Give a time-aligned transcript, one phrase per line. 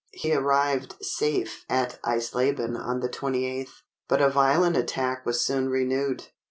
[0.13, 6.29] He arrived safe at Eisleben on the 28th, but a violent attack was soon renewed.